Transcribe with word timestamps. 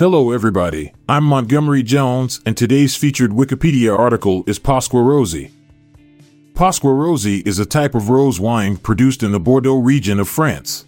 Hello, 0.00 0.30
everybody. 0.30 0.94
I'm 1.10 1.24
Montgomery 1.24 1.82
Jones, 1.82 2.40
and 2.46 2.56
today's 2.56 2.96
featured 2.96 3.32
Wikipedia 3.32 3.94
article 3.94 4.44
is 4.46 4.58
Pasqua 4.58 5.02
Rosée. 5.02 5.50
Pasqua 6.54 6.88
Rosée 6.88 7.46
is 7.46 7.58
a 7.58 7.66
type 7.66 7.94
of 7.94 8.08
rose 8.08 8.40
wine 8.40 8.78
produced 8.78 9.22
in 9.22 9.32
the 9.32 9.38
Bordeaux 9.38 9.76
region 9.76 10.18
of 10.18 10.26
France. 10.26 10.86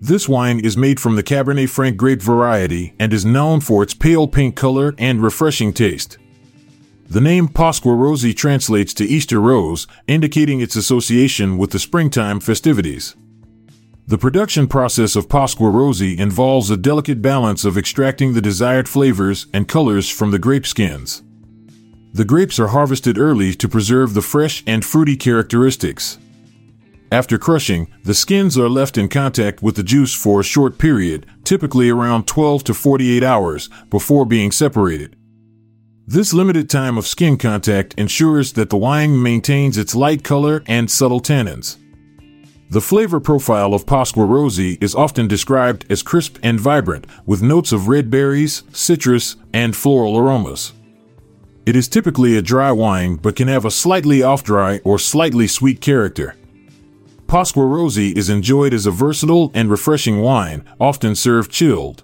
This 0.00 0.26
wine 0.26 0.58
is 0.58 0.74
made 0.74 1.00
from 1.00 1.16
the 1.16 1.22
Cabernet 1.22 1.68
Franc 1.68 1.98
grape 1.98 2.22
variety 2.22 2.94
and 2.98 3.12
is 3.12 3.26
known 3.26 3.60
for 3.60 3.82
its 3.82 3.92
pale 3.92 4.26
pink 4.26 4.56
color 4.56 4.94
and 4.96 5.22
refreshing 5.22 5.74
taste. 5.74 6.16
The 7.06 7.20
name 7.20 7.46
Pasqua 7.46 7.92
Rosée 7.92 8.34
translates 8.34 8.94
to 8.94 9.04
Easter 9.04 9.38
rose, 9.38 9.86
indicating 10.06 10.62
its 10.62 10.76
association 10.76 11.58
with 11.58 11.72
the 11.72 11.78
springtime 11.78 12.40
festivities. 12.40 13.16
The 14.06 14.18
production 14.18 14.68
process 14.68 15.16
of 15.16 15.30
Pasqua 15.30 15.72
Rosée 15.72 16.18
involves 16.18 16.68
a 16.68 16.76
delicate 16.76 17.22
balance 17.22 17.64
of 17.64 17.78
extracting 17.78 18.34
the 18.34 18.42
desired 18.42 18.86
flavors 18.86 19.46
and 19.54 19.66
colors 19.66 20.10
from 20.10 20.30
the 20.30 20.38
grape 20.38 20.66
skins. 20.66 21.22
The 22.12 22.26
grapes 22.26 22.58
are 22.58 22.68
harvested 22.68 23.16
early 23.16 23.54
to 23.54 23.66
preserve 23.66 24.12
the 24.12 24.20
fresh 24.20 24.62
and 24.66 24.84
fruity 24.84 25.16
characteristics. 25.16 26.18
After 27.10 27.38
crushing, 27.38 27.90
the 28.04 28.12
skins 28.12 28.58
are 28.58 28.68
left 28.68 28.98
in 28.98 29.08
contact 29.08 29.62
with 29.62 29.76
the 29.76 29.82
juice 29.82 30.12
for 30.12 30.40
a 30.40 30.44
short 30.44 30.76
period, 30.76 31.24
typically 31.42 31.88
around 31.88 32.26
12 32.26 32.62
to 32.64 32.74
48 32.74 33.24
hours, 33.24 33.70
before 33.88 34.26
being 34.26 34.52
separated. 34.52 35.16
This 36.06 36.34
limited 36.34 36.68
time 36.68 36.98
of 36.98 37.06
skin 37.06 37.38
contact 37.38 37.94
ensures 37.94 38.52
that 38.52 38.68
the 38.68 38.76
wine 38.76 39.22
maintains 39.22 39.78
its 39.78 39.94
light 39.94 40.22
color 40.22 40.62
and 40.66 40.90
subtle 40.90 41.20
tannins. 41.20 41.78
The 42.70 42.80
flavor 42.80 43.20
profile 43.20 43.74
of 43.74 43.86
Pasqua 43.86 44.26
Rosée 44.26 44.82
is 44.82 44.94
often 44.94 45.28
described 45.28 45.84
as 45.90 46.02
crisp 46.02 46.38
and 46.42 46.58
vibrant, 46.58 47.06
with 47.26 47.42
notes 47.42 47.72
of 47.72 47.88
red 47.88 48.10
berries, 48.10 48.62
citrus, 48.72 49.36
and 49.52 49.76
floral 49.76 50.18
aromas. 50.18 50.72
It 51.66 51.76
is 51.76 51.88
typically 51.88 52.36
a 52.36 52.42
dry 52.42 52.72
wine 52.72 53.16
but 53.16 53.36
can 53.36 53.48
have 53.48 53.64
a 53.64 53.70
slightly 53.70 54.22
off 54.22 54.42
dry 54.42 54.80
or 54.84 54.98
slightly 54.98 55.46
sweet 55.46 55.80
character. 55.80 56.36
Pasqua 57.26 57.64
Rosée 57.64 58.16
is 58.16 58.28
enjoyed 58.28 58.74
as 58.74 58.86
a 58.86 58.90
versatile 58.90 59.50
and 59.54 59.70
refreshing 59.70 60.20
wine, 60.20 60.64
often 60.80 61.14
served 61.14 61.50
chilled. 61.50 62.02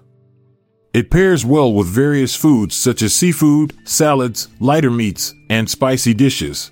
It 0.93 1.09
pairs 1.09 1.45
well 1.45 1.71
with 1.73 1.87
various 1.87 2.35
foods 2.35 2.75
such 2.75 3.01
as 3.01 3.15
seafood, 3.15 3.73
salads, 3.85 4.49
lighter 4.59 4.91
meats, 4.91 5.33
and 5.49 5.69
spicy 5.69 6.13
dishes. 6.13 6.71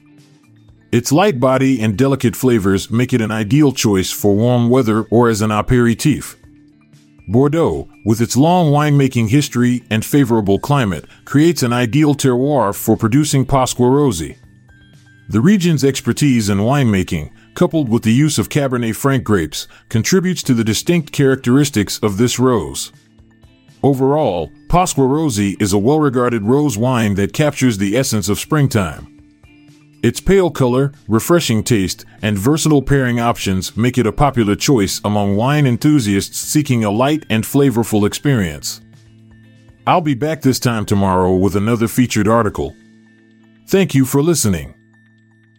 Its 0.91 1.11
light 1.11 1.39
body 1.39 1.79
and 1.81 1.95
delicate 1.95 2.35
flavors 2.35 2.89
make 2.89 3.13
it 3.13 3.21
an 3.21 3.29
ideal 3.29 3.71
choice 3.71 4.09
for 4.09 4.35
warm 4.35 4.69
weather 4.69 5.03
or 5.11 5.29
as 5.29 5.41
an 5.41 5.51
aperitif. 5.51 6.35
Bordeaux, 7.27 7.87
with 8.05 8.21
its 8.21 8.35
long 8.35 8.71
winemaking 8.71 9.29
history 9.29 9.83
and 9.91 10.03
favorable 10.03 10.57
climate, 10.57 11.05
creates 11.25 11.61
an 11.61 11.71
ideal 11.71 12.15
terroir 12.15 12.75
for 12.75 12.97
producing 12.97 13.45
Pasqua 13.45 13.85
Rosée. 13.85 14.37
The 15.29 15.41
region's 15.41 15.83
expertise 15.83 16.49
in 16.49 16.57
winemaking, 16.57 17.29
coupled 17.53 17.87
with 17.87 18.01
the 18.01 18.11
use 18.11 18.39
of 18.39 18.49
Cabernet 18.49 18.95
Franc 18.95 19.23
grapes, 19.23 19.67
contributes 19.89 20.41
to 20.41 20.55
the 20.55 20.63
distinct 20.63 21.11
characteristics 21.11 21.99
of 22.01 22.17
this 22.17 22.39
rose. 22.39 22.91
Overall, 23.83 24.51
Pasqua 24.69 25.03
Rosée 25.07 25.61
is 25.61 25.71
a 25.71 25.77
well 25.77 25.99
regarded 25.99 26.45
rose 26.45 26.79
wine 26.79 27.13
that 27.13 27.31
captures 27.31 27.77
the 27.77 27.95
essence 27.95 28.27
of 28.27 28.39
springtime. 28.39 29.18
Its 30.01 30.21
pale 30.21 30.49
color, 30.49 30.93
refreshing 31.07 31.63
taste, 31.63 32.05
and 32.21 32.37
versatile 32.37 32.81
pairing 32.81 33.19
options 33.19 33.75
make 33.75 33.97
it 33.97 34.07
a 34.07 34.11
popular 34.13 34.55
choice 34.55 35.01
among 35.03 35.35
wine 35.35 35.67
enthusiasts 35.67 36.37
seeking 36.37 36.83
a 36.85 36.89
light 36.89 37.25
and 37.29 37.43
flavorful 37.43 38.07
experience. 38.07 38.79
I'll 39.85 40.01
be 40.01 40.13
back 40.13 40.41
this 40.41 40.59
time 40.59 40.85
tomorrow 40.85 41.35
with 41.35 41.55
another 41.55 41.87
featured 41.87 42.27
article. 42.27 42.75
Thank 43.67 43.93
you 43.93 44.05
for 44.05 44.21
listening. 44.21 44.73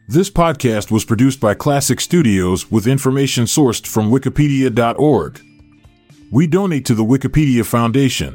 This 0.08 0.30
podcast 0.30 0.90
was 0.90 1.04
produced 1.04 1.38
by 1.38 1.54
Klassic 1.54 2.00
Studios 2.00 2.70
with 2.70 2.86
information 2.86 3.44
sourced 3.44 3.86
from 3.86 4.10
Wikipedia.org. 4.10 5.40
We 6.32 6.46
donate 6.46 6.84
to 6.86 6.94
the 6.94 7.04
Wikipedia 7.04 7.64
Foundation. 7.64 8.28